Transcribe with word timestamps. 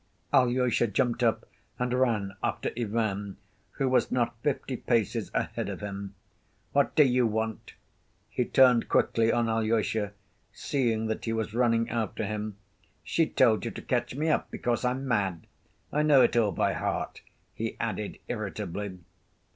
Alyosha 0.33 0.87
jumped 0.87 1.21
up 1.21 1.45
and 1.77 1.93
ran 1.93 2.33
after 2.41 2.71
Ivan, 2.75 3.37
who 3.73 3.87
was 3.87 4.11
not 4.11 4.35
fifty 4.41 4.75
paces 4.75 5.29
ahead 5.31 5.69
of 5.69 5.81
him. 5.81 6.15
"What 6.71 6.95
do 6.95 7.03
you 7.05 7.27
want?" 7.27 7.75
He 8.27 8.45
turned 8.45 8.89
quickly 8.89 9.31
on 9.31 9.47
Alyosha, 9.47 10.13
seeing 10.51 11.05
that 11.05 11.25
he 11.25 11.33
was 11.33 11.53
running 11.53 11.87
after 11.91 12.25
him. 12.25 12.57
"She 13.03 13.27
told 13.29 13.63
you 13.63 13.69
to 13.69 13.81
catch 13.83 14.15
me 14.15 14.29
up, 14.29 14.49
because 14.49 14.83
I'm 14.83 15.07
mad. 15.07 15.45
I 15.93 16.01
know 16.01 16.23
it 16.23 16.35
all 16.35 16.51
by 16.51 16.73
heart," 16.73 17.21
he 17.53 17.77
added 17.79 18.17
irritably. 18.27 18.97